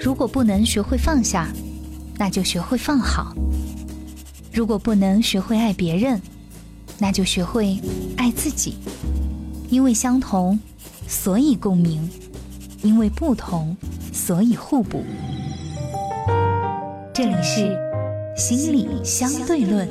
[0.00, 1.48] 如果不能学会放下，
[2.18, 3.34] 那就学会放好；
[4.52, 6.20] 如果不能学会爱别人，
[6.98, 7.78] 那就学会
[8.16, 8.76] 爱自己。
[9.68, 10.58] 因为相同，
[11.08, 12.08] 所以共鸣；
[12.82, 13.76] 因为不同，
[14.12, 15.02] 所以互补。
[17.12, 17.76] 这里是
[18.36, 19.88] 心理相对论。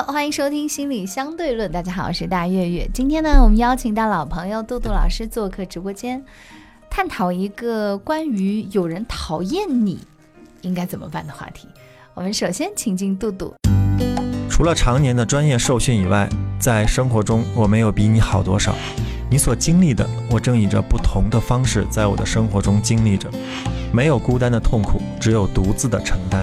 [0.00, 1.70] 欢迎收听心理相对论。
[1.70, 2.88] 大家好，我是大月月。
[2.94, 6.24] 今天呢，我们邀请到老朋友杜杜老师做客直播间，
[6.88, 9.98] 探讨一个关于有人讨厌你。
[10.62, 11.68] 应该怎么办的话题？
[12.14, 13.52] 我们首先请进杜杜。
[14.48, 16.26] 除了常年的专业受训以外，
[16.58, 18.74] 在生活中我没有比你好多少。
[19.30, 23.28] 你所经历的，我正以着不同的方式在我的生活中经历着。
[23.92, 26.42] 没有孤单的痛苦，只有独自的承担。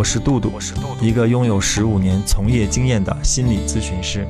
[0.00, 4.26] 我是杜杜，我是杜杜，一个拥有十五年从业经验的心理咨询师。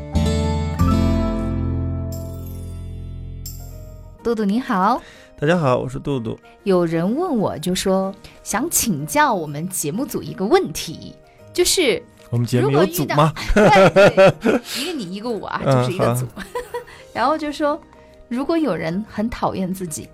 [4.21, 5.01] 杜杜你好。
[5.39, 6.37] 大家好，我是杜杜。
[6.65, 11.15] 有人问我，就说想请教我们节目组一个问题，
[11.53, 13.33] 就是我们节目有组吗？
[14.77, 16.27] 一个你一个我啊，就是一个组。
[17.15, 17.81] 然后就说，
[18.27, 20.09] 如果有人很讨厌自己，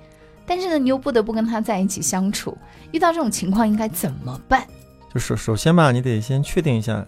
[0.45, 2.55] 但是呢，你又不得不跟他在一起相处，
[2.93, 4.63] 遇到这种情况应该怎么办？
[5.19, 7.05] 首首先吧，你得先确定一下，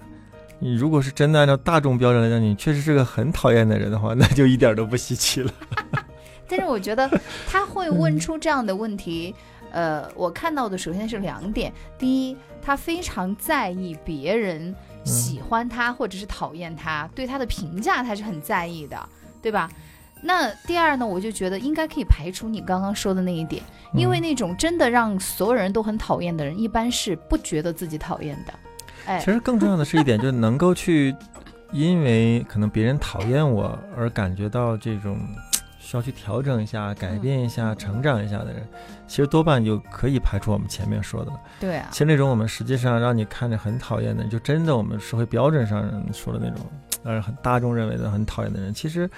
[0.58, 5.52] 你如果是真的按照大众标准来讲，你确实是个很讨厌的人的话， 那就一点都不稀奇了。
[6.48, 7.08] 但是我觉得
[7.46, 9.34] 他会问出这样的问题，
[9.70, 19.08] 呃，我看到的首先是两点：第一，他非常在意别人喜欢他或者是讨厌他，对他的评价他是很在意的，
[19.42, 19.68] 对吧？
[20.22, 23.62] 那第二呢，我就觉得应该可以排除你刚刚说的那一点，
[23.94, 28.52] 因为那种真的让所有人都很讨厌的人，一般是不觉得自己讨厌的。
[29.06, 31.14] 哎，其实更重要的是一点，就是能够去
[31.72, 35.18] 因为可能别人讨厌我而感觉到这种。
[35.80, 38.62] 需要去调整一下、改变一下、成长一下的人，
[39.06, 41.40] 其实多半就可以排除我们前面说的了。
[41.58, 45.82] 对啊，其实那种我们实际上让你看着很讨厌的，就真的我们社会标准上
[46.12, 46.66] 说的那种，
[47.04, 49.08] 呃，很大众认为的很讨厌的人，其实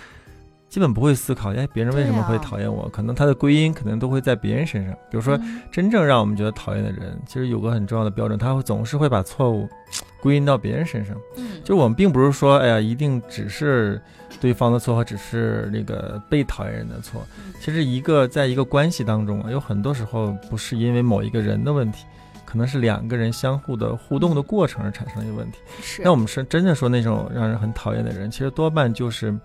[0.70, 2.88] 基本不会思考，哎，别人为什么会讨厌我？
[2.88, 4.94] 可能他的归因可能都会在别人身上。
[5.10, 5.38] 比如说，
[5.70, 9.68] 真正让我们觉得讨厌的人，其实有个很重要的标准，他会总是会把错误
[10.22, 11.14] 归因到别人身上。
[11.36, 14.00] 嗯，就我们并不是说，哎呀，一定只是。
[14.40, 17.26] 对方的错或只是那个被讨厌人的错，
[17.60, 22.06] 其实一个在一个关系当中啊，有很多时候不是因为某一个人的问题，
[22.46, 25.58] 可能是两个人相互的互动的过程而产生的一个问题。
[25.82, 29.36] 是，那我们是真的说那种让人很讨厌的人，其实多半就是。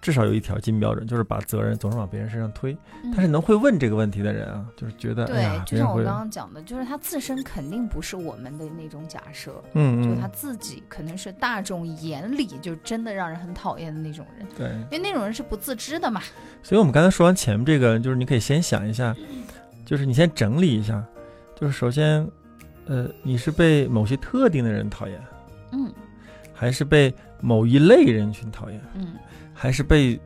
[0.00, 2.74] 至少有一条金标准，就是把责任总是往别人身上推。
[3.12, 14.46] 但是能会问这个问题的人啊，就是觉得，对，就像我刚刚讲的，就是他自身肯定不是我们的那种假设，嗯就他自己可能是大众眼里就真的让人很讨厌的那种人。
[14.56, 16.22] 对，因为那种人是不自知的嘛。
[16.62, 19.14] 所以我们刚才说完前面这个，就是你可以先想一下，
[19.84, 21.04] 就是你先整理一下，
[21.54, 22.26] 就是首先，
[22.86, 25.20] 呃，你是被某些特定的人讨厌，
[25.72, 25.92] 嗯，
[26.54, 29.08] 还是被某一类人群讨厌，嗯。
[29.62, 30.18] 还是被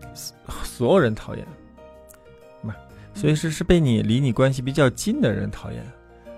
[0.62, 1.44] 所有人讨厌，
[2.62, 2.72] 嘛，
[3.14, 5.84] 所以是是被你离你关系比较近的人讨厌，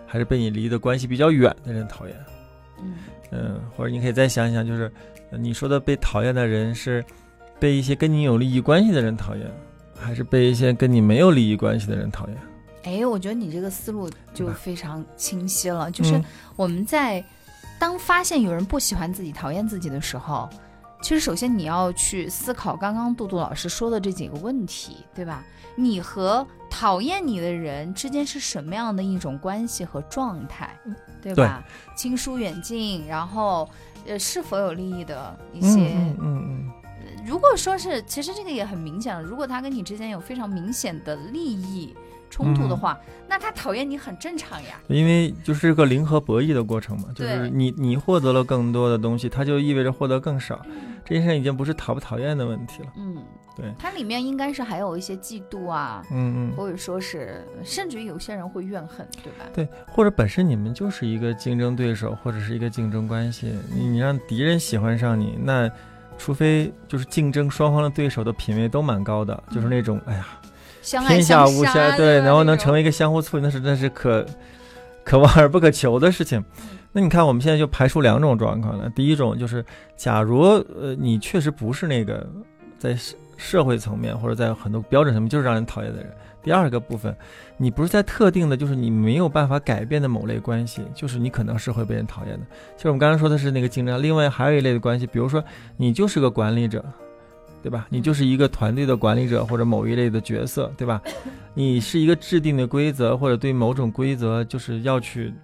[0.07, 2.17] 还是被你离的关系比较远的人讨厌？
[2.81, 2.95] 嗯
[3.33, 4.91] 嗯，或者你可以再想想，就是
[5.31, 7.05] 你说的被讨厌的人是
[7.61, 9.47] 被一些跟你有利益关系的人讨厌，
[9.95, 12.39] 还是被一些跟你没有利益关系的人讨厌？
[12.85, 16.19] 哎，我觉得你这个思路就非常清晰了，就是
[16.57, 17.23] 我们在
[17.79, 20.49] 当发现有人不喜欢自己、讨厌自己的时候。
[21.07, 25.45] 其实，首先你要去思考刚刚杜杜老师说的这几个问题，对吧？
[25.77, 30.77] 你和讨厌你的人之间是什么样的一种关系和状态，
[31.23, 31.63] 对吧？
[31.97, 33.71] 亲疏远近，然后
[34.05, 36.73] 呃，是否有利益的一些，嗯嗯。
[37.25, 39.23] 如果说是，其实这个也很明显了。
[39.23, 41.97] 如果他跟你之间有非常明显的利益。
[42.31, 42.99] 冲突的话，
[43.29, 44.81] 那他讨厌你很正常呀。
[44.89, 50.61] 因为就是个零和博弈的过程嘛，就是你你获得了更多的东西，它就意味着获得更少。
[51.05, 52.89] 这件事已经不是讨不讨厌的问题了。
[52.97, 53.17] 嗯，
[53.57, 59.47] 对，它里面应该是还有一些嫉妒啊，嗯嗯，或者说是甚至于有些人会怨恨，对吧？
[59.55, 65.71] 对，或者本身你们就是一个竞争对手，或者是一个竞争关系，你你让敌人喜欢上你，那
[66.19, 70.27] 除非就是竞争双方的对手的品味都蛮高的，就是那种哎呀。
[71.09, 74.25] 天下无暇，对，然后能成为一个相互促进，那是那是可
[75.05, 76.43] 可望而不可求的事情。
[76.93, 78.89] 那你看，我们现在就排除两种状况了。
[78.91, 79.65] 第一种就是，
[79.97, 82.27] 假如呃你确实不是那个
[82.79, 82.97] 在
[83.37, 86.11] 社会层面或者在很多标准层面就是让人讨厌的人。
[86.43, 87.15] 第二个部分，
[87.57, 92.47] 你不是在特定的，就是你没有办法改变的某类关系，就是你可能是会被人讨厌的。
[92.77, 95.43] 其实我们刚才说的是那个竞争，另外还有一类的关系，比如说
[95.77, 96.85] 你就是个管理者，
[97.67, 97.85] 对吧？
[97.91, 101.03] 你就是一个团队的管理者或者某一类的角色，对吧？
[101.53, 105.35] 你是一个制定的规则或者对某种规则就是要去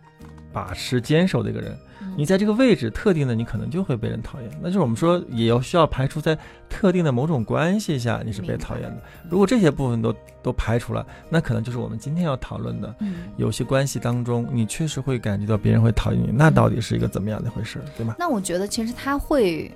[0.52, 1.76] 把持坚守的一个人。
[2.16, 4.48] 你在这个位置特定的，你可能就会被人讨厌。
[4.60, 6.38] 那就是我们说，也要需要排除在
[6.68, 9.02] 特定的某种关系下你是被讨厌的。
[9.28, 10.14] 如果这些部分都
[10.44, 12.94] 都排除了，那可能就是我们今天要讨论的。
[13.36, 18.14] 有些关系当中，你确实会感觉到别人会讨厌你，那到底是一个怎么样的回事，对吗？
[18.16, 19.72] 那我觉得其实他会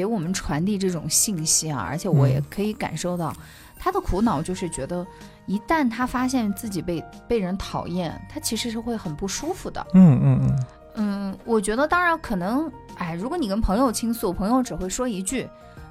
[0.00, 3.34] 给我们传递这种信息啊，而且我也可以感受到
[3.78, 5.06] 他的苦恼，就是觉得
[5.44, 9.86] 一旦他发现自己被被人讨厌，他其实是会很不舒服的。
[9.92, 10.64] 嗯嗯嗯。
[10.94, 15.46] 嗯，我觉得当然可能，哎，如果你跟朋友倾诉，朋友只会说一句，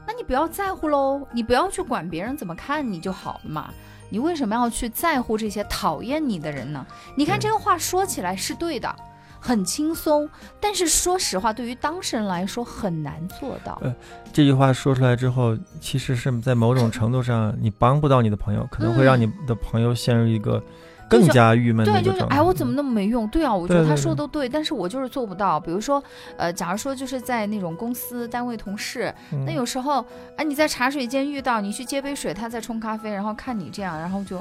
[0.08, 3.70] 那你不要在乎喽，你不要去管别人怎么看你就好了嘛。
[4.10, 6.84] 你为什么要去在乎这些讨厌你的人呢？
[7.16, 8.96] 你看这个话说起来是对的，
[9.40, 13.80] 很轻松，但是说实话，对于当事人来说很难做到。
[13.82, 13.96] 呃，
[14.34, 20.62] 这句话说出来之后，其实是在某种程度上，你帮不到你的朋友，可能会让你的朋友陷入一个。
[21.10, 21.84] 更加郁闷。
[21.84, 23.28] 对，就是哎，我怎么那么没用？
[23.30, 25.60] 对啊，我觉得他说的都对，但是我就是做不到。
[25.60, 26.04] 比如说，
[26.38, 29.12] 呃，假如说就是在那种公司单位同事，
[29.44, 30.06] 那有时候，
[30.38, 34.40] 哎，你在茶水间遇到，你去接杯水，他在冲咖啡，然后看你这样，然后就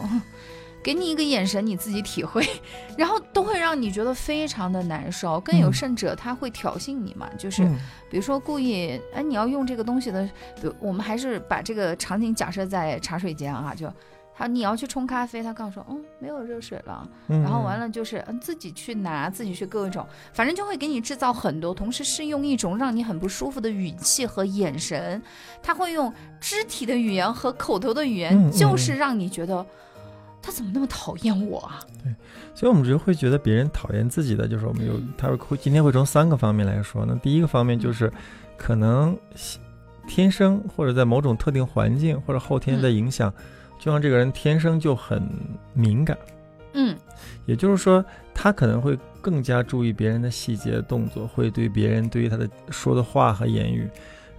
[0.88, 2.43] 给你一个眼神，你自己体会，
[2.96, 5.38] 然后都会让你觉得非常的难受。
[5.40, 7.62] 更有甚者，他会挑衅你嘛，就是
[8.08, 10.25] 比如说故意，哎，你要用这个东西的，
[10.55, 13.93] 比如我们还是把这个场景假设在茶水间啊，就。
[14.35, 17.05] 他你要去冲咖啡，他告诉说，嗯，没有热水了。
[17.26, 25.20] 然后完了就是，嗯，自己去拿，自己去各种，反正就会给你制造很多，同时是用一种让你很不舒服的语气和眼神，
[25.61, 29.67] 他会用肢体的语言和口头的语言，就是让你觉得
[30.43, 31.81] 他怎么那么讨厌我啊？
[32.02, 32.14] 对，
[32.55, 37.05] 所以我们就会觉得别人讨厌自己的，就是我们有，他会今天会从三个方面来说。
[37.06, 38.12] 那第一个方面就是，
[38.56, 39.17] 可能
[40.06, 43.32] 天生或者在某种特定环境或者后天的影响。
[43.79, 45.23] 就像这个人天生就很
[45.73, 46.19] 敏感，
[46.73, 46.96] 嗯，
[47.46, 48.05] 也就是说，
[48.35, 53.88] 他可能会更加注意别人的细节动作，会对别人对于他的说的话和言语，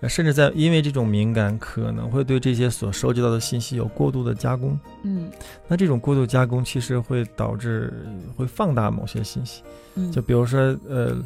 [0.08, 5.30] 甚至在因为这种敏感，可能会对这些所收集到的信息有过度的加工，嗯，
[5.68, 7.92] 那这种过度加工其实会导致
[8.38, 9.64] 会放大某些信息，
[9.96, 11.18] 嗯，就比如说，呃。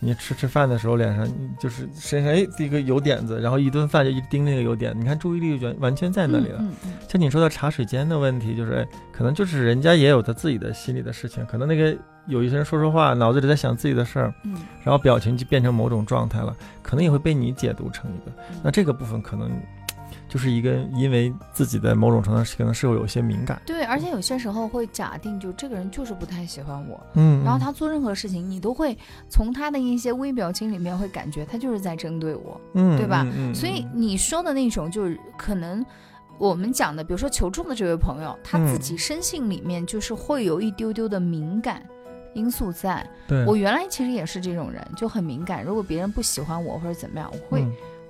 [0.00, 1.26] 你吃吃饭的时候，脸上
[1.58, 6.58] 就是身上哎这个油点子，然后一顿饭就一盯那个油点，你看注意力完完全在那里了。
[6.60, 18.32] 嗯像你说的茶水间的问题，就是可能就是人家也有他自己的心里的事情，可能那个有一些人说说话，脑子里在想自己的事儿，嗯，然后表情就变成某种状态了，可能也会被你解读成一个。
[18.62, 19.50] 那这个部分可能。
[20.26, 28.98] 就是一个，因为自己的某种程度上可能是会有些敏感，对，而且有些时候会假定，就这个人就是不太喜欢我，嗯，然后他做任何事情，你都会
[29.28, 33.24] 从他的一些微表情里面会感觉他就是在针对我，嗯，对吧？
[33.36, 35.84] 嗯，所以你说的那种，就是可能
[36.36, 41.80] 我们讲的，比如说求助的这位朋友，他自己生性里面就是会有一丢丢的敏感
[42.34, 43.04] 因素在。
[43.26, 47.66] 对，我原来其实也是这种人，就很敏感，如果别人不喜欢我或者怎么样，我会。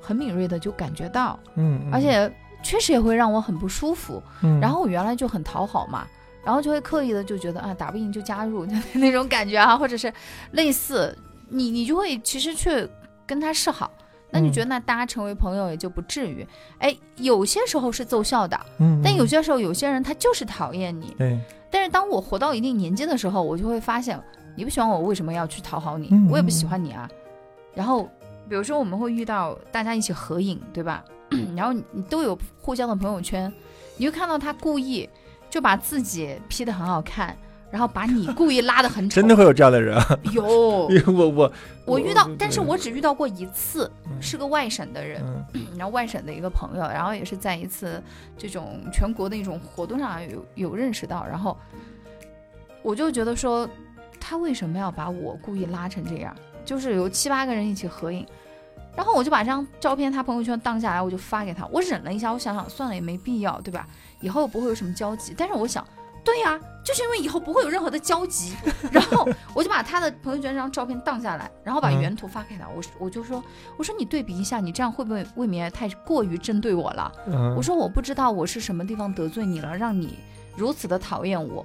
[0.06, 2.30] 很敏锐的就感觉到，嗯，而且
[2.62, 4.22] 确实也会让我很不舒服。
[4.42, 6.06] 嗯，然后我原来就很讨好嘛，
[6.44, 10.12] 然后就会刻意的就觉得啊，打不赢就加入 那种感觉啊，或者是
[10.50, 11.16] 类似
[11.48, 12.86] 你你就会其实去
[13.24, 13.90] 跟他示好，
[14.34, 16.46] 那你觉得那大家成为朋友也就不至于。
[16.78, 21.14] 哎，有些时候是奏效的，嗯，但有些时候有些人他就是讨厌你。
[21.16, 21.38] 对，
[21.70, 24.20] 但是当我活到一定年纪的时候，我就会发现
[24.56, 26.10] 你不喜欢我，为什么要去讨好你？
[26.28, 27.08] 我也不喜欢你啊，
[27.72, 28.08] 然后。
[28.46, 31.02] 比如说，我们会遇到大家一起合影，对吧？
[31.56, 33.50] 然后你都有互相的朋友圈，
[33.96, 35.08] 你就看到他故意
[35.48, 37.34] 就把自己 P 的很好看，
[37.74, 39.16] 然后把你故意拉得很丑。
[39.16, 40.18] 真的会有这样的人啊？
[40.30, 40.44] 有，
[41.12, 41.52] 我我
[41.84, 43.90] 我遇到，但是我只遇到过一次，
[44.20, 45.20] 是个外省的人，
[45.76, 48.00] 然后外省的一个朋友，然后也是在一次
[48.38, 51.58] 这种全国的一种活动上有有认识到，然后
[52.80, 53.68] 我就觉得说，
[54.20, 56.32] 他为什么要把我故意拉成这样？
[56.64, 58.24] 就是有七八个人一起合影，
[58.94, 61.66] 然后我就把这张照片他朋友圈当下来，我就发给他。
[61.72, 63.84] 我忍了一下，我想想算了也没必要，对吧？
[64.20, 65.34] 以后不会有什么交集。
[65.36, 65.84] 但是我想，
[66.24, 68.54] 对呀，就是因为以后不会有任何的交集，
[68.92, 72.68] 然后我就把他的朋友圈这张照片当下来，然后把原图发给他。
[72.68, 73.42] 我我就说，
[73.78, 77.10] 我说你对比一下，你这样会不会未免太过于针对我了？
[77.56, 80.18] 我说我不知道我是什么地方得罪你了，让你
[80.56, 81.64] 如此的讨厌我。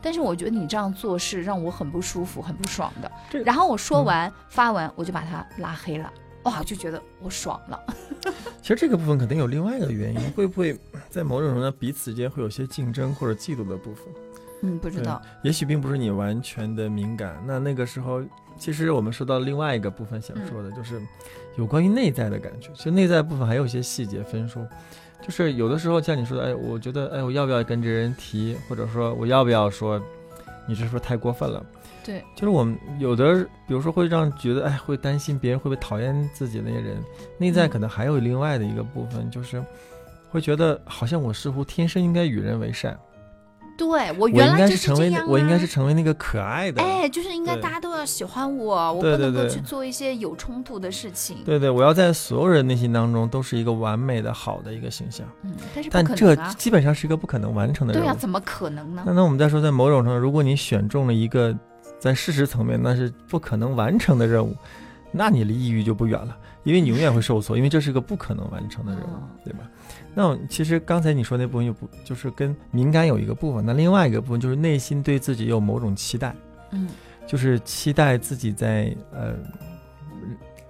[0.00, 3.40] 但是我觉得你这样做是让我很不舒服、很不爽的。
[3.44, 6.12] 然后我说完发完，我就把他拉黑了。
[6.44, 7.80] 哇，就觉得我爽了。
[8.60, 10.76] 其实这个部分肯定有另外一个原因，会不会
[11.08, 14.06] 在某种程度上彼此间会有些竞争或者嫉妒的部分？
[14.62, 15.20] 嗯，不知道。
[15.42, 17.36] 也许并不是你完全的敏感。
[17.46, 18.22] 那那个时候，
[18.56, 21.00] 其实我们说到另外一个部分想说的，就是
[21.56, 22.70] 有关于内在的感觉。
[22.74, 24.64] 其实内在部分还有一些细节分数，
[25.20, 30.00] 就是有的时候像你说的，哎，我觉得，哎，我要不要跟这人提，或者说我要不要说，
[30.66, 31.64] 你这是不是太过分了？
[32.04, 37.02] 对，就是我们有的，比如说会让觉得，哎，会担心别人会不会讨厌自己那些人，
[37.38, 39.60] 内在可能还有另外的一个部分，就是
[40.30, 42.96] 会觉得好像我似乎天生应该与人为善。
[43.76, 51.38] 对我原来是成为我应该是成为那个可爱的，哎，就是应该大家都要喜欢我，我不能够去做一些有冲突的事情。
[51.44, 55.26] 对对，我要在所有人内心当中都是一个完美的好的一个形象。
[55.42, 58.04] 嗯，但是但这基本上是一个不可能完成的任务。
[58.04, 59.02] 对呀，怎么可能呢？
[59.06, 61.56] 那那我们再说，在某种程度，如果你选中了一个
[61.98, 64.54] 在事实层面那是不可能完成的任务，
[65.12, 69.12] 那你离抑郁就不远了，因为你永远会受挫，因为这是个不可能完成的任务，
[69.44, 69.60] 对吧？
[70.14, 76.34] 那其实刚才你说那部分就不就是跟敏感有一个部分，那另外一个部分就是内心对自己有某种期待，
[76.70, 76.88] 嗯，
[77.26, 79.34] 就是期待自己在呃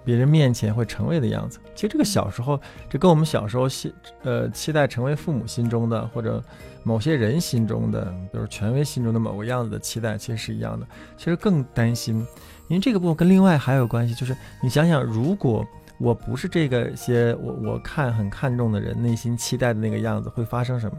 [0.05, 1.59] 别人面前会成为的样子。
[1.73, 2.59] 其实这个小时候，
[2.89, 6.43] 这跟我们小时候期呃期待成为父母心中的或者
[6.83, 10.85] 某些人心中的，比如权威心中的某个样子的期待，其实是一样的。
[11.15, 12.25] 其实更担心，
[12.67, 15.65] 因为这个部分跟另外还有关系，就是你想想如果。
[15.99, 20.97] 我不是这个些我我看很看重的人内心期待的那个样子，会发生什么？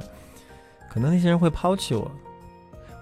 [0.88, 2.10] 可能那些人会抛弃我，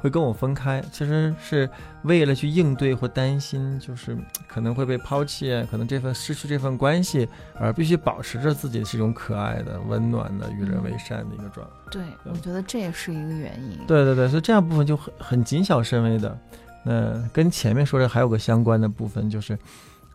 [0.01, 0.83] 会跟我分开。
[0.91, 1.69] 其实是
[2.03, 4.17] 为了去应对或担心，就是
[4.49, 11.73] 可能会被抛弃，可能这份失去这份关系，而必须保持着自己是一种可爱的、温暖的、与人为善的一个状态。
[11.91, 13.79] 对，我觉得这也是一个原因。
[13.87, 16.37] 对对对，所以这样部分就很很谨小慎微的。
[16.85, 19.59] 那跟前面说的还有个相关的部分，就是，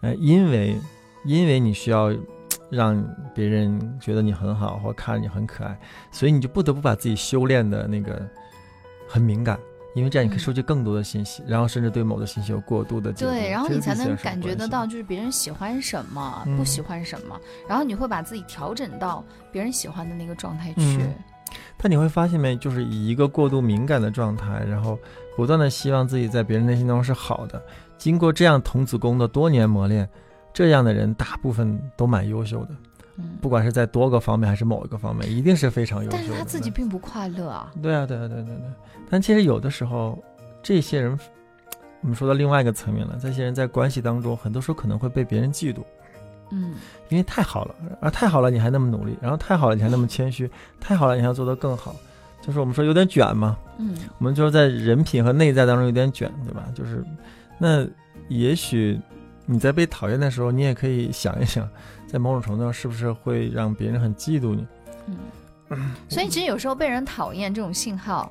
[0.02, 0.78] 呃，因为。
[1.26, 2.10] 因为你需要
[2.70, 5.78] 让别人觉得你很好，或看着你很可爱，
[6.10, 8.26] 所以你就不得不把自己修炼的那个
[9.10, 9.60] 很敏感，
[9.94, 19.22] 因为这样你可以收集更多的信息，然后甚至对某的信息有过度的对，然后你才能感觉得到就是别人喜欢什么，不喜欢什么，然后你会把自己调整到
[19.52, 21.02] 别人喜欢的那个状态去。
[21.78, 24.98] 但你会发现没，就是以一个过度敏感的状态，然后
[25.36, 27.62] 不断的希望自己在别人内心当中是好的，
[27.98, 30.08] 经过这样童子功的多年磨练。
[30.54, 32.70] 这样的人大部分都蛮优秀的，
[33.18, 36.18] 嗯，不管是在多个方面还是某一个方面，一定是非常优秀。
[36.18, 37.72] 但是他自己并不快乐啊。
[37.80, 38.56] 对啊，对啊，对对对。
[39.08, 40.18] 但其实有的时候，
[40.64, 41.20] 这些人，
[42.02, 45.84] 我们说到另外一个层面了，这些人在关系当中，很多时候可能会被别人嫉妒，
[46.52, 46.76] 嗯，
[47.10, 50.50] 因为太好了，啊，太好了，你还那么努力，然后太好了，你还那么谦虚，
[50.80, 51.96] 太好了，你还要做得更好，
[52.42, 56.66] 就是我们说有点卷嘛，嗯，我们就是在人品和内在当中有点卷，对吧？
[56.76, 57.04] 就是，
[57.58, 57.86] 那
[58.30, 59.00] 也许。
[59.50, 61.66] 你在被讨厌的时候，你也可以想一想，
[62.06, 64.68] 在某种程度上是不是会让别人很嫉妒你？
[65.70, 68.30] 嗯，所以其实有时候被人讨厌这种信号，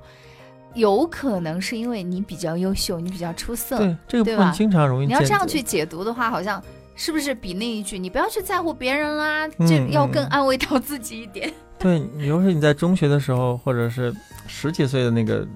[0.75, 3.78] 有可能是因为你比较优秀，你比较出色。
[3.78, 5.06] 对，这个部分经常容易。
[5.06, 6.62] 你要这样去解读的话，好像
[6.96, 11.52] 是不是比那一句“你不要去在乎别人啦”，这要更安慰到自己一点？
[11.78, 14.12] 对，比如说你在中学的时候，或者是
[14.48, 15.46] 十几岁的那个。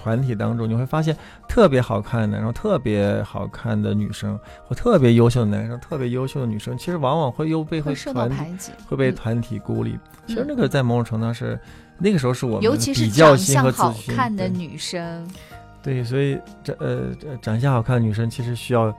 [0.00, 1.14] 团体当中，你会发现
[1.48, 9.98] 特别好看的然后、特别好看的女生，或特别优秀的男生、特别优秀的女生，其实往往会又被会受到排挤会被团体孤立。
[10.28, 11.58] 其实那个在某种程度上是
[11.98, 15.28] 那个时候是我们比较心和自好看的女生，
[15.82, 17.08] 对，所以这呃
[17.42, 18.96] 长相好看的女生其实需要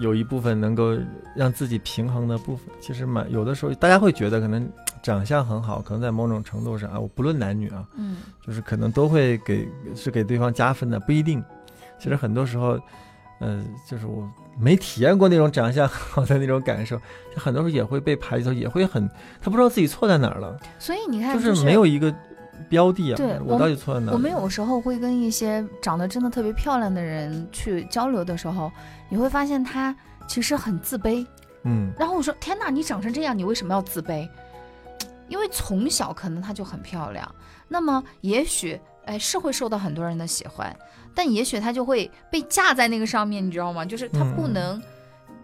[0.00, 0.96] 有一部分能够
[1.36, 2.66] 让自己平衡的部分。
[2.80, 4.70] 其实蛮有的时候，大家会觉得可能。
[5.02, 11.42] 长相很好，可能在某种程度上啊，我不论男女啊，嗯，就是可能都会给是给对方加分的，不一定。
[11.98, 12.78] 其实很多时候，
[13.40, 14.24] 呃，就是我
[14.56, 16.96] 没体验过那种长相好的那种感受，
[17.34, 20.56] 就很多时候也会被排挤，也会很他不知道自己错在哪儿了。
[20.78, 22.14] 所以你看，就是没有一个
[22.68, 24.12] 标的啊，对我到底错在哪？
[24.12, 28.70] 我们有时候会跟一些长得真的特别漂亮的人去交流的时候，
[29.08, 29.94] 你会发现他
[30.26, 31.26] 其实很自卑，
[31.64, 31.92] 嗯。
[31.98, 34.28] 然后我说：“天哪，你长成这样，你为什么要自卑？”
[35.28, 37.34] 因为从小可能她就很漂亮，
[37.66, 40.74] 那么也许哎是会受到很多人的喜欢，
[41.14, 43.82] 但也许她就会被架在那个上面，你知道吗？
[43.82, 44.80] 就是她不能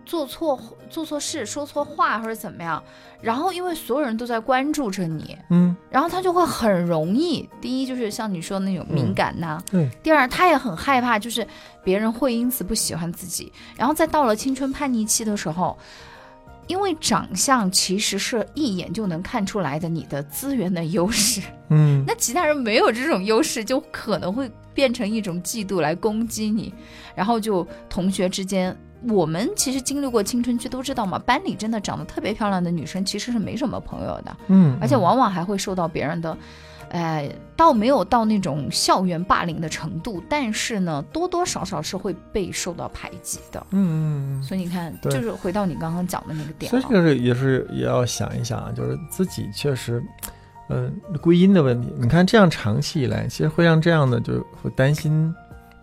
[0.08, 0.58] 做错
[0.90, 2.82] 做错事、说错话或者怎么样。
[3.20, 9.88] 然后因为所有人都在关注着你，嗯，然后他就会很容易，第一就是像你说的那种敏感呐，对。
[10.02, 11.46] 第二他也很害怕，就是
[11.84, 13.52] 别人会因此不喜欢自己。
[13.76, 15.78] 然后在到了青春叛逆期的时候。
[16.68, 21.40] 因为长相其实是一眼就能看出来的，你的资源的优势。
[21.70, 26.70] 嗯， 那其他人没有这种优势，就可能会变成一种嫉妒来攻击你，
[27.14, 28.76] 然后就同学之间
[29.09, 36.37] 我们其实经历过青春期都知道嘛，班里真的长得特别漂亮的女生其实是没什么朋友的，嗯，而且往往还会受到别人的，
[36.88, 43.64] 呃，倒没有到那种校园霸凌的程度，但是呢，多多少少是会被受到排挤的。
[43.71, 50.02] 嗯嗯所以你看，就是回到你刚刚讲的那个点啊所以这个是也是也要想一想啊，就是自己确实，
[50.71, 51.93] 嗯、归因的问题。
[51.99, 55.33] 你看这样长期以来，其实会让这样的就是会担心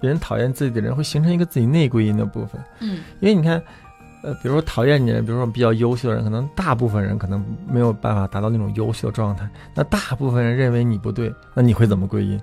[0.06, 2.62] 别人讨厌自己的人，会形成一个自己内归因的部分。
[2.80, 3.60] 嗯因为你看，
[4.22, 9.50] 呃，比如说讨厌你的人，比如说比较优秀的人，可能大部分人可能没有办法达到那种优秀的状态。
[9.74, 12.40] 那大部分人认为你不对，那你会怎么归因？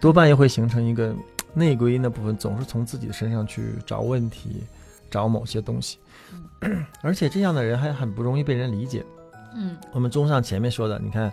[0.00, 1.14] 多半又会形成一个
[1.54, 4.64] 内归因的部分，总是从自己身上去找问题，
[5.08, 5.98] 找某些东西。
[7.00, 9.04] 而且这样的人还很不容易被人理解。
[9.56, 11.32] 嗯我们综上前面说的，你看，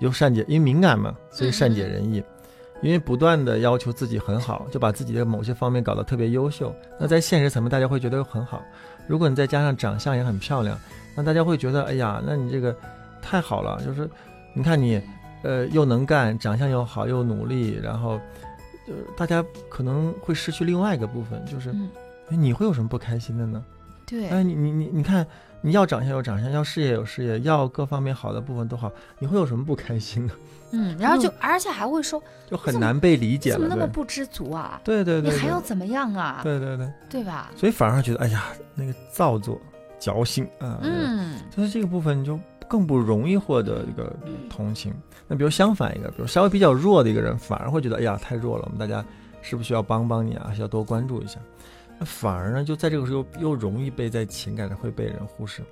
[0.00, 2.22] 又善解，因为敏感嘛，所以善解人意。
[2.80, 6.74] 因为不断的要求自己很好，就把自己的某些方面搞得特别优秀。
[6.98, 8.62] 那在现实层面，大家会觉得很好。
[9.06, 10.78] 如果你再加上长相也很漂亮，
[11.16, 12.76] 那大家会觉得，哎呀，那你这个
[13.20, 13.82] 太好了。
[13.84, 14.08] 就是
[14.54, 15.00] 你看你，
[15.42, 18.20] 呃，又能干，长相又好，又努力，然后，
[18.86, 21.74] 就大家可能会失去另外一个部分，就是，
[22.28, 23.64] 你会有什么不开心的呢？
[24.06, 25.26] 对，哎，你你你你看，
[25.60, 30.32] 你要长相有长相，要事业有事业，要各方面好的部分都好，你会有什么不开心呢？
[30.70, 33.58] 嗯， 然后就而且还会说，就很难被理解了。
[33.58, 34.80] 怎么那么不知足啊？
[34.84, 36.40] 对对对对你还要怎么样啊？
[36.42, 37.50] 对对对，对吧？
[37.56, 39.60] 所以反而觉得，哎呀，那个造作、
[39.98, 42.38] 矫情啊，嗯就是这个部分就
[42.68, 44.14] 更不容易获得这个
[44.50, 44.94] 同情。
[45.26, 49.04] 那比如相反一个，比如稍微比较弱的一个人，反而会觉得，哎呀，太弱了，我们大家
[49.42, 50.52] 是不是需要帮帮你啊？
[50.54, 51.38] 需要多关注一下。
[51.98, 55.62] 那反而呢，就在这个时候又容易被在情感上会被人忽视，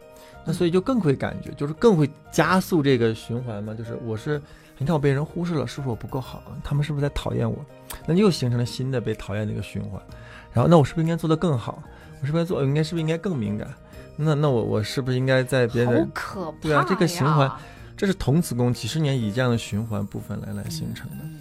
[0.44, 3.72] 那所以就更会感觉，就是更会加速这个循环嘛。
[3.72, 4.42] 就是我是，
[4.78, 6.58] 你看我被人忽视了，是不是我不够好啊？
[6.64, 7.64] 他们是不是在讨厌我？
[8.06, 10.02] 那又形成了新的被讨厌的一个循环。
[10.52, 11.82] 然后那我是不是应该做得更好？
[12.20, 13.68] 我是不是做应该是不是应该更敏感？
[14.16, 16.54] 那那我我是不是应该在别人的！
[16.60, 17.48] 对啊这个循环
[17.96, 21.16] 这是童子功几十年以这样的循环部分来来形成的。
[21.22, 21.38] 嗯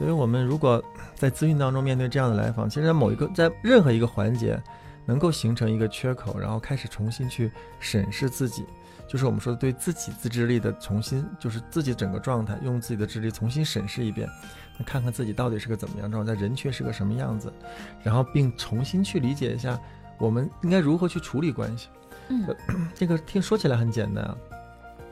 [0.00, 0.82] 所以，我们如果
[1.14, 4.58] 在咨询当中面对这样的来访，其实在某一个在任何一个环节，
[5.04, 8.64] 能够形成一个缺口，然后开始重新去审视自己，
[9.06, 14.26] 就是我们说的对自己自制力的重新，就是自己整个状态，用自己的智力重新审视一遍，
[14.78, 17.52] 那看看自己到底是个怎么样状态，人却是个什么样子，
[18.02, 19.78] 然后并重新去理解一下
[20.18, 21.88] 我们应该如何去处理关系。
[22.30, 22.46] 嗯
[22.94, 24.34] 这个听说起来很简单啊，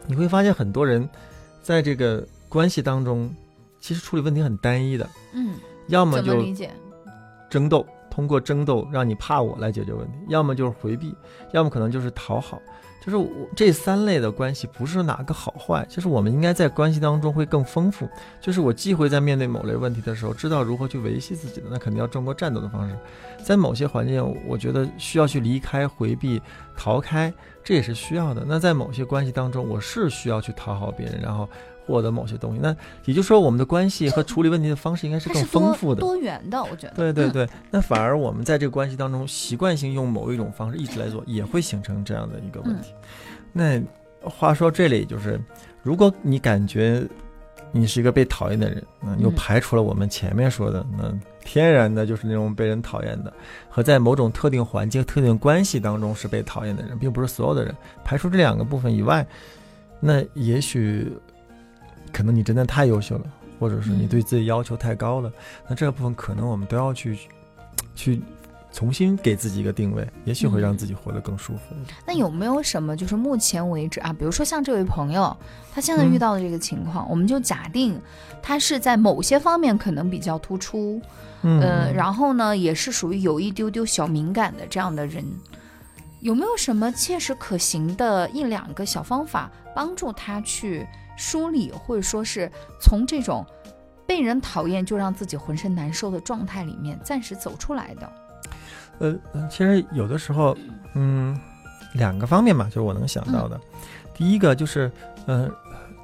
[0.06, 1.06] 你会发现很多人
[1.62, 3.30] 在这个关系当中，
[3.88, 5.54] 其实处理问题很单一的，嗯，
[5.86, 6.70] 要么就理解？
[7.48, 11.14] 争斗，通过争斗让你怕我来解决问题，要么就是回避，
[11.52, 12.60] 要么可能就是讨好。
[13.00, 18.06] 就是我这三类的关系不是哪个好坏，就是我们应该在关系当中会更丰富。
[18.42, 22.94] 就是我既会在面对某类问题的时候知道如何去维系自己的，那肯定要通过战斗的方式。
[23.42, 26.42] 在某些环境，我觉得需要去离开、回避、
[26.76, 27.32] 逃开，
[27.64, 28.44] 这也是需要的。
[28.46, 31.48] 那在某些关系当中，我是需要去讨好别人，然后
[31.88, 32.60] 获得某些东西。
[32.62, 36.00] 那也就是说，我们的关系和处理问题的方式应该是更丰富的。
[36.02, 36.92] 多元的，我觉得。
[36.92, 42.92] 嗯对对对，那反而我们在这个关系当中习惯性用某一种方式一直来做，也会形成这样的一个问题。
[43.52, 43.80] 那
[44.20, 45.40] 话说这里就是，
[45.82, 47.02] 如果你感觉
[47.72, 53.32] 你是一个被讨厌的人，那又嗯排除了我们前面说的，那天然的就是那种被人讨厌的，
[53.70, 57.74] 和在某种特定环境、特定关系当中是被讨厌的人，并不是所有的人。
[58.04, 59.26] 排除这两个部分以外，
[60.00, 61.12] 那也许
[62.12, 63.24] 可能你真的太优秀了，
[63.58, 65.32] 或者是你嗯对自己要求太高了，
[65.68, 67.18] 那这个部分可能我们都要去
[67.94, 68.20] 去
[68.70, 71.74] 重新给自己一个定位，也许会让自己活得更舒服。
[72.06, 75.34] 那有没有什么就是目前为止啊，比如说像这位朋友，
[75.72, 78.00] 他现在遇嗯到的这个情况，我们就假定
[78.42, 81.00] 他是在某些方面可能比较突出，
[81.42, 85.24] 嗯，呃，然后呢，也是属于有一丢丢小敏感的这样的人，
[86.20, 90.86] 有没有什么切实可行的一两个小方法，帮助他去
[91.18, 92.50] 梳理，或者说是
[92.80, 93.44] 从这种
[94.06, 98.12] 被人讨厌就让自己浑身难受的状态里面暂时走出来的？
[99.00, 100.56] 呃，呃其实有的时候，
[100.94, 101.38] 嗯，
[101.94, 103.60] 两个方面嘛，就是我能想到的。
[104.14, 104.90] 第一个就是，
[105.26, 105.50] 呃，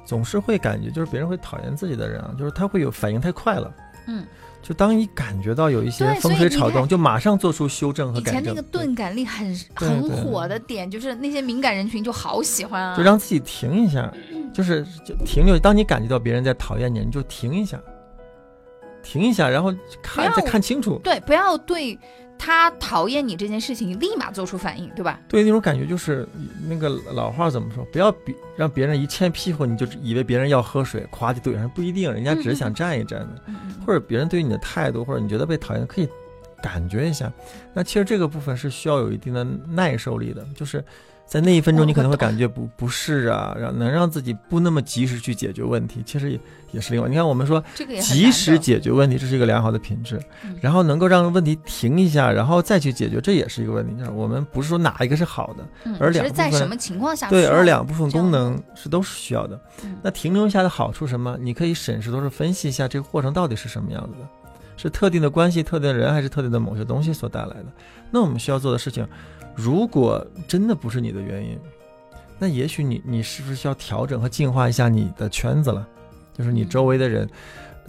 [0.05, 3.73] 总是会感觉就是别人会讨厌自己的人啊，就是他会有反应太快了。
[4.07, 4.25] 嗯，
[4.67, 8.41] 就当你感觉到有一些风吹草动，就马上做出修正和改正。
[8.41, 14.11] 以前那个钝感力很很火的点，就是那些敏感人群就好喜欢啊，就让自己停一下，
[14.51, 15.59] 就是就停留。
[15.59, 17.79] 当你感觉到别人在讨厌你，你就停一下，
[19.05, 20.99] 停一下，然后看再看清楚。
[21.03, 21.97] 对，不要对
[22.37, 25.19] 他讨厌你这件事情立马做出反应，对吧？
[25.29, 26.27] 对那种感觉就是
[26.67, 27.85] 那个老话怎么说？
[27.85, 33.43] 不要比让别人一欠屁股，你就以为别人要喝水，夸就怼上，不一定，人家只是想站一站的。
[33.47, 36.09] 嗯嗯或者别人对你的态度，或者你觉得被讨厌，可以
[36.61, 37.31] 感觉一下。
[37.71, 40.83] 那其实这个部分是需要有一定的耐受力的，就是
[41.27, 46.39] 在那一分钟你可能会感觉不不适啊，让能让自己不那么及时去解决问题，其实也
[46.71, 47.09] 也是另外。
[47.09, 47.61] 你看我们说
[47.99, 50.19] 及时解决问题，这是一个良好的品质，
[50.61, 53.97] 然后能够让问题停一下，然后再去解决，这也是一个问题。
[53.97, 59.59] 就是我们不是说哪一个是好的，而两部分在什么情况下对，而两部分功能是都是需要的。
[60.03, 61.35] 那停留下的好处什么？
[61.41, 64.27] 你可以审视，都是分析一下这个过程到底是什么样子的。
[64.77, 67.65] 是特定的关系、特定的人，还是特定的某些东西所带来的？
[68.11, 69.07] 那我们需要做的事情，
[69.55, 71.57] 如果真的不是你的原因，
[72.37, 75.87] 那也许你你是不是需要调整和净化一下你的圈子了？
[76.33, 77.29] 就是你周围的人，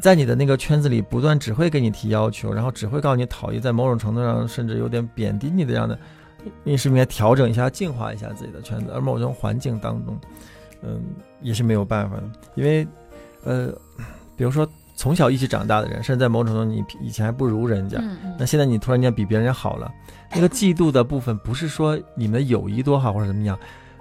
[0.00, 5.98] 在你的那个圈子里不断只会给你提要求，然后只会告诉你讨厌，在某种程度上甚至有点贬低你的样的，
[6.62, 8.92] 你是不是应该调整一下、净化一下自己的圈子？
[8.94, 10.16] 而某种环境当中，
[10.82, 11.02] 嗯，
[11.42, 12.22] 也是没有办法的，
[12.54, 12.86] 因为，
[13.44, 13.72] 呃，
[14.36, 14.66] 比如说。
[14.96, 18.02] 从小一起长大的人，甚至在某种程度你以前还不如人家，
[18.38, 19.92] 那现在你突然间比别人好了，
[20.34, 23.56] 那个 嫉妒的部分不是说你们的友谊多好或者怎么样，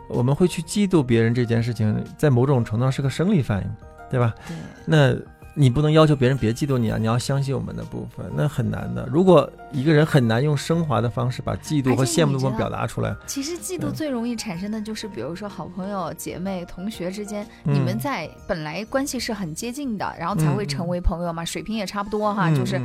[0.10, 3.70] 我们会去嫉妒别人这件事情，在某种程度上是个生理反应，
[4.10, 4.34] 对吧？
[4.48, 4.56] 对，
[4.86, 5.16] 那。
[5.58, 6.98] 你不能要求别人别嫉妒你啊！
[7.00, 9.08] 你要相信我们的部分，那很难的。
[9.10, 22.80] 如果一个人很难用升华的方式把嫉妒和羡慕的部分表达出来，其实嫉妒最容易产生的就是，比如说好朋友、姐妹、同学之间，你们在本来关系是很接近的，然后才会成为朋友嘛，水平也差不多哈，就是，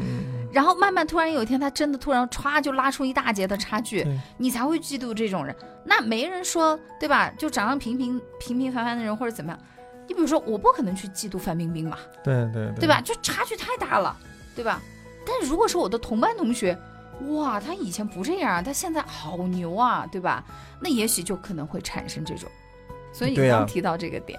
[0.52, 4.06] 然后慢慢突然有一天他真的突然歘就拉出一大截的差距，
[4.36, 5.54] 你才会嫉妒这种人。
[5.84, 7.32] 那没人说对吧？
[7.36, 9.58] 就长得平平平平凡凡的人或者怎么样。
[10.10, 13.00] 你比如说，我不可能去嫉妒范冰冰嘛，对对对吧？
[13.00, 14.16] 就差距太大了，
[14.56, 14.82] 对吧？
[15.24, 16.76] 但如果是我的同班同学，
[17.28, 20.44] 哇，他以前不这样，他现在好牛啊，对吧？
[20.80, 22.50] 那也许就可能会产生这种。
[23.12, 24.36] 所以你刚提到这个点，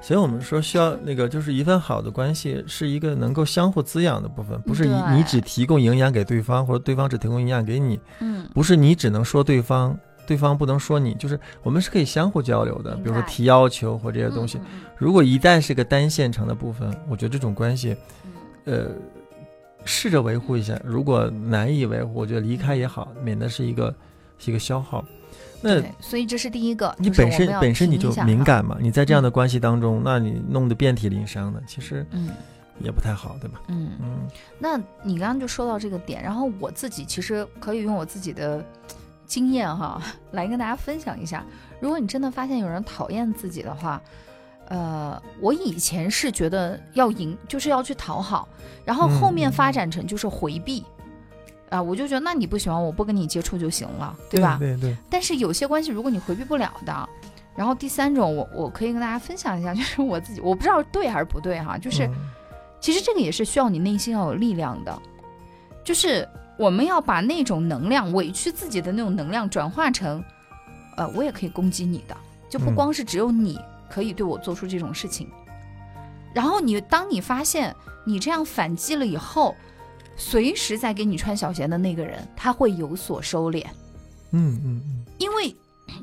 [0.00, 9.96] 所以我们说需要那个，就是一份好的关系是一个能够相互滋养的部分，不是你你只提供营养给对方，或者对方只提供营养给你，嗯，不是你只能说对方。
[10.26, 14.58] 对方不能说你，就是我们是可以相互交流的，比如说提要求或这些东西。
[14.96, 17.96] 如果一旦是个单线程的部分，我觉得这种关系，
[18.64, 18.86] 呃，
[19.84, 20.80] 试着维护一下。
[20.84, 23.92] 如果难以维护，我觉得离开也好，免得是一个
[24.38, 25.04] 是一个消耗。
[25.60, 32.30] 那所以这是第一个，你本身本身你就敏感嘛，你在这样的关系当中，那你弄得遍体鳞伤的，其实嗯
[32.80, 33.60] 也不太好，对吧？
[33.68, 34.28] 嗯嗯。
[34.58, 38.64] 那你刚刚就说到这个点，然后我自己其实可以用我自己的。
[39.32, 39.98] 经验哈，
[40.32, 41.42] 来跟大家分享一下。
[41.80, 43.98] 如果你真的发现有人讨厌自己的话，
[44.68, 48.46] 呃，我以前是觉得要赢，就是要去讨好，
[48.84, 50.84] 然后后面发展成就是回避，
[51.70, 54.58] 啊，我就觉得那你不喜欢我不跟你接触就行了，对吧？
[54.60, 54.94] 对对。
[55.08, 57.08] 但是有些关系如果你回避不了的，
[57.56, 62.06] 然后第三种，我我可以跟大家分享一下， 就是我自己，我不知道对还是不对哈，就是
[62.80, 65.02] 其实这个也是需要你内心要有力量的，
[65.82, 66.28] 就是。
[66.62, 70.22] 我们要把那种能量委屈自己的那种能量转化成，
[70.96, 72.16] 呃，我也可以攻击你的，
[72.48, 73.58] 就不光是只有你
[73.90, 75.28] 可以对我做出这种事情。
[76.32, 77.74] 然后你当你发现
[78.06, 79.56] 你这样反击了以后，
[80.16, 83.66] 随时在给你穿小鞋的那个人他会有所收敛。
[84.30, 85.04] 嗯嗯嗯。
[85.18, 85.52] 因为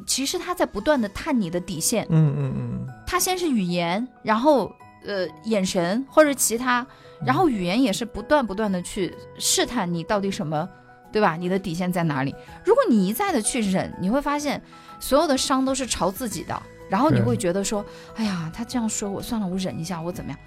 [0.05, 2.05] 其实他在不断的探你的底线。
[2.09, 2.87] 嗯嗯嗯。
[3.07, 6.85] 他先是语言，然后呃眼神或者其他。
[7.25, 10.67] 然后语言也是不断不断的去试探你到底什么，
[11.11, 11.35] 对吧？
[11.35, 12.35] 你的底线在哪里？
[12.63, 14.61] 如果你一再的去忍，你会发现
[14.99, 16.61] 所有的伤都是朝自己的。
[16.89, 20.39] 然后你会觉得说，哎呀，他这样说我算了，我忍一下，我怎么样？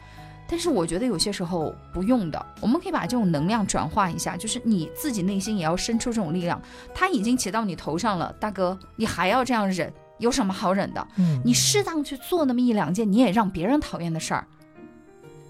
[0.49, 6.61] 但是我觉得有些时候不用的，我们可以把这种能量转化一下，就是你自己内心也要生出这种力量。
[6.93, 11.07] 他已经骑到你头上了，大哥，你还要这样忍，有什么好忍的？
[11.45, 14.45] 你适当去做那么一两件你也让别人讨厌的事儿。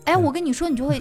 [0.05, 1.01] 哎，我跟你说，你就会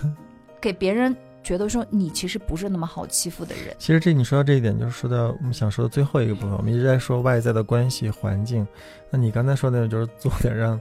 [0.60, 3.76] 给别人觉得说你其实不是那么好欺负的人。
[3.80, 6.52] 其实这你说到这一点，就是说到我们想说的最后一个部分。
[6.52, 8.66] 我们一直在说外在的关系环境，
[9.10, 10.80] 那你刚才说的，就是做点让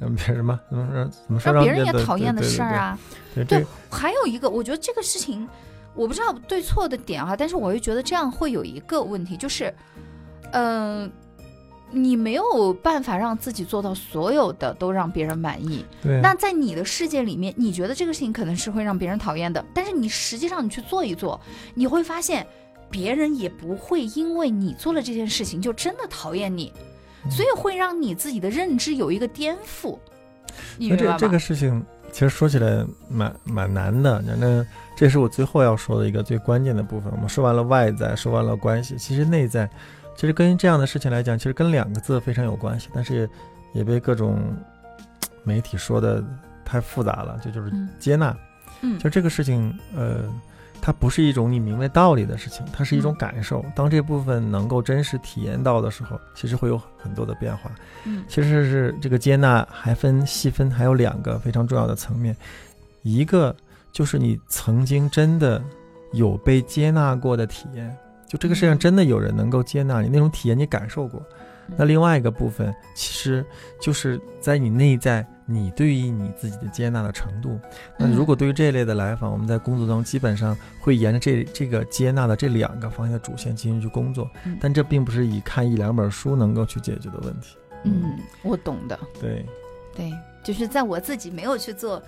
[0.00, 2.98] 让别人什么怎么让怎么说让别人也讨厌的事儿啊？
[3.46, 5.46] 对，还有一个，我觉得这个事情
[5.94, 9.72] 我不知道对错的点啊，但是我又觉得这样会有一个问题，就是
[10.52, 11.10] 嗯。
[11.90, 15.84] 你没有办法让自己做到所有的都让别人满意。
[16.02, 16.20] 对。
[16.20, 21.40] 那在你的世界里面，你觉得这个事情可能是会让别人讨厌的，但是你实际上你去做一做，
[21.74, 22.46] 你会发现，
[22.90, 26.72] 别人也不会因为你做了这件事情就真的讨厌你，
[27.30, 29.98] 所以会让你自己的认知有一个颠覆。
[30.78, 37.10] 那这这个事情其实说起来蛮蛮难的，那这是我最后要说的一个最关键的部分。
[37.12, 39.68] 我们说完了外在，说完了关系，其实内在。
[40.18, 43.30] 其实跟这样的事情来讲，其实跟两个字非常有关系，但是
[43.72, 44.36] 也被各种
[45.44, 46.20] 媒体说的
[46.64, 48.36] 太复杂了，就就是接纳。
[48.80, 50.24] 嗯，就这个事情，呃，
[50.82, 53.64] 它不是一种你明白道理的事情，它是一种感受。
[53.76, 57.70] 当这部分能够真实体验到的时候，其实会有很多的变化。
[58.02, 62.36] 嗯，其实是这个接纳还分细分，还有两个非常重要的层面，
[63.02, 63.54] 一个
[63.92, 65.62] 就是你曾经真的
[66.12, 67.96] 有被接纳过的体验，
[68.28, 71.20] 就这个世界上真的有人能够接纳你那种体验，你感受过。
[71.76, 73.44] 那另外一个部分，其实
[73.78, 77.60] 就是在你内在，你对于你自己的接纳的程度。
[77.98, 87.58] 那如果对于这一类的来访，我们在工作中基本上会沿着这这个接纳的这两个方向的主线进行去工作，但这并不是以看一两本书能够去解决的问题。
[87.84, 88.98] 嗯，我懂的。
[89.20, 89.44] 对，
[89.94, 90.10] 对，
[90.42, 92.02] 就是在我自己没有去做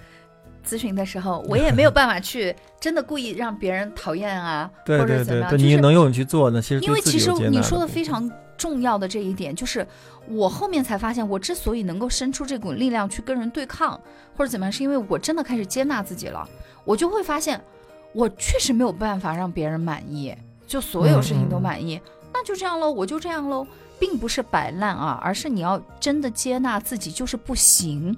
[0.66, 5.59] 咨询的时候，我也没有办法去真的故意让别人讨厌啊， 对或者怎么样。
[5.59, 6.61] 你能勇去做呢？
[6.61, 8.31] 其实因为其实你说的非常。
[8.61, 9.87] 重要的这一点就是，
[10.29, 13.99] 我后面才发现，我之所以能够生出这股力量去跟人对抗，
[14.37, 16.46] 或者怎么样，是因为我真的开始接纳自己了。
[16.85, 17.59] 我就会发现，
[18.12, 20.35] 我确实没有办法让别人满意，
[20.66, 21.99] 就所有事情都满意，
[22.35, 23.66] 那就这样喽，我就这样喽，
[23.99, 28.14] 并不是摆烂啊，而是你要真的接纳自己就是不行。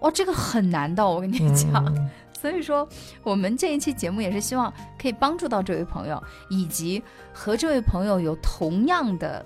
[0.00, 2.10] 哇，这个很难的，我跟你讲。
[2.40, 2.88] 所以说，
[3.22, 9.44] 我们这一期节目也是希望可以帮助到这位朋友，以及和这位朋友有同样的。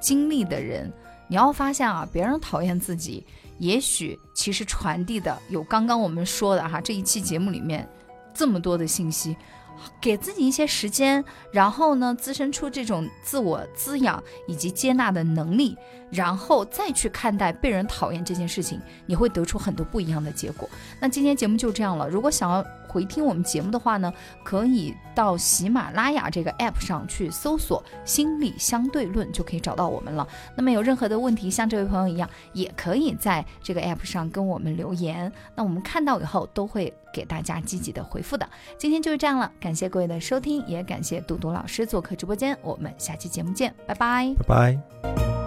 [0.00, 0.92] 经历的人，
[1.28, 3.24] 你要发现啊，别人讨厌自己，
[3.58, 7.88] 也许其实传递的有刚刚我们说的哈，这一期节目里面
[8.34, 9.36] 这么多的信息，
[10.00, 15.78] 给自己一些时间，然后呢，滋生出这种自我滋养以及接纳的能力，
[16.12, 20.68] 然后再去看待被人讨厌这件事情，你会得出很多不一样的结果。
[21.00, 22.64] 那今天节目就这样了，如果想要。
[22.92, 24.12] 回听我们节目的话呢，
[24.44, 30.28] 可以到喜马拉雅这个 app 上去搜索“心理相对论”，就可以找到我们了。
[30.54, 35.32] 那么有任何的问题，像这位朋友一样，也可以在这个 app 上跟我们留言。
[35.54, 38.46] 那我们看到以后都会给大家积极的回复的。
[38.76, 42.54] 今天就是这样了，感谢各位的收听，也感谢杜杜老师做客直播间。
[42.60, 45.41] 我们下期节目见，拜拜，拜拜。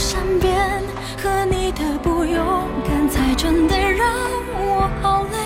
[0.00, 0.82] 善变
[1.22, 4.08] 和你的不勇敢，才真的让
[4.54, 5.36] 我好累。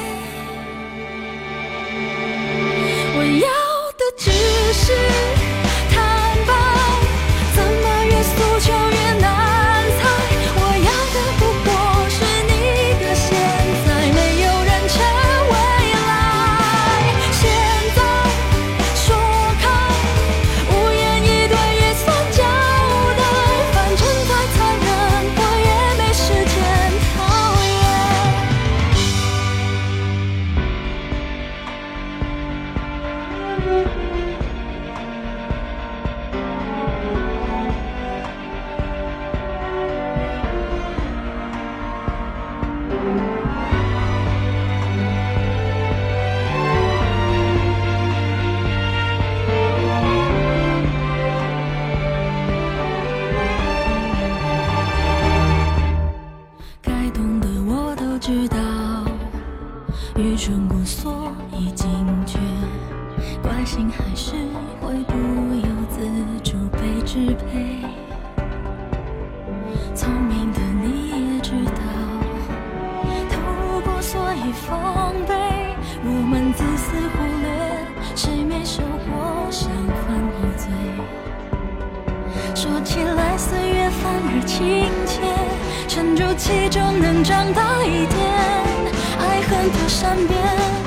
[3.16, 3.48] 我要
[3.98, 4.53] 的只。
[63.64, 64.32] 心还是
[64.80, 65.14] 会不
[65.54, 65.98] 由自
[66.42, 67.80] 主被支配，
[69.94, 71.80] 聪明的你也知道，
[73.30, 75.34] 透过所以防备。
[76.06, 77.48] 我们自私忽略，
[78.14, 80.68] 谁没受过伤犯过罪？
[82.54, 85.22] 说起来岁月反而亲切，
[85.88, 88.20] 沉入其中能长大一点，
[89.18, 90.83] 爱恨都善变。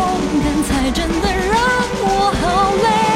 [0.00, 1.60] 勇敢才真的让
[2.00, 3.09] 我好累。